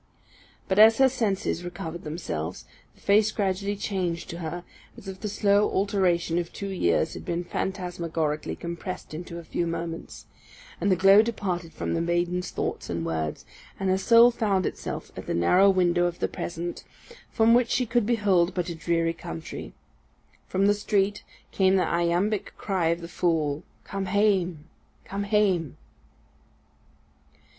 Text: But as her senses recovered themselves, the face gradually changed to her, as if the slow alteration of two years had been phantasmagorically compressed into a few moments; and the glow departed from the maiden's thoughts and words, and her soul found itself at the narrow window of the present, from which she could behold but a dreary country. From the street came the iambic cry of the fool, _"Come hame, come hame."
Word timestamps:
But 0.67 0.79
as 0.79 0.97
her 0.97 1.07
senses 1.07 1.63
recovered 1.63 2.03
themselves, 2.05 2.65
the 2.95 3.01
face 3.01 3.31
gradually 3.31 3.75
changed 3.75 4.31
to 4.31 4.39
her, 4.39 4.63
as 4.97 5.07
if 5.07 5.19
the 5.19 5.29
slow 5.29 5.69
alteration 5.69 6.39
of 6.39 6.51
two 6.51 6.69
years 6.69 7.13
had 7.13 7.23
been 7.23 7.43
phantasmagorically 7.45 8.55
compressed 8.59 9.13
into 9.13 9.37
a 9.37 9.43
few 9.43 9.67
moments; 9.67 10.25
and 10.81 10.91
the 10.91 10.95
glow 10.95 11.21
departed 11.21 11.71
from 11.71 11.93
the 11.93 12.01
maiden's 12.01 12.49
thoughts 12.49 12.89
and 12.89 13.05
words, 13.05 13.45
and 13.79 13.91
her 13.91 13.97
soul 13.99 14.31
found 14.31 14.65
itself 14.65 15.11
at 15.15 15.27
the 15.27 15.35
narrow 15.35 15.69
window 15.69 16.07
of 16.07 16.17
the 16.17 16.27
present, 16.27 16.83
from 17.29 17.53
which 17.53 17.69
she 17.69 17.85
could 17.85 18.07
behold 18.07 18.55
but 18.55 18.69
a 18.69 18.73
dreary 18.73 19.13
country. 19.13 19.71
From 20.47 20.65
the 20.65 20.73
street 20.73 21.23
came 21.51 21.75
the 21.75 21.83
iambic 21.87 22.55
cry 22.57 22.87
of 22.87 23.01
the 23.01 23.07
fool, 23.07 23.61
_"Come 23.85 24.07
hame, 24.07 24.67
come 25.05 25.25
hame." 25.25 25.77